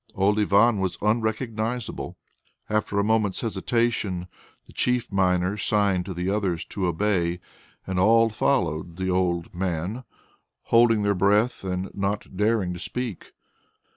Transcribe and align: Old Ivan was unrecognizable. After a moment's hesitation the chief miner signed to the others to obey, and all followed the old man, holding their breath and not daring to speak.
Old 0.15 0.39
Ivan 0.39 0.79
was 0.79 0.97
unrecognizable. 0.99 2.17
After 2.71 2.97
a 2.97 3.03
moment's 3.03 3.41
hesitation 3.41 4.25
the 4.65 4.73
chief 4.73 5.11
miner 5.11 5.57
signed 5.57 6.05
to 6.05 6.15
the 6.15 6.27
others 6.27 6.65
to 6.69 6.87
obey, 6.87 7.39
and 7.85 7.99
all 7.99 8.29
followed 8.31 8.95
the 8.97 9.11
old 9.11 9.53
man, 9.53 10.03
holding 10.63 11.03
their 11.03 11.13
breath 11.13 11.63
and 11.63 11.91
not 11.93 12.35
daring 12.35 12.73
to 12.73 12.79
speak. 12.79 13.33